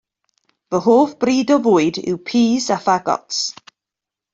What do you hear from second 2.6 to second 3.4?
a ffagots.